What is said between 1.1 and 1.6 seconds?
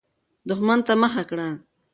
کړه.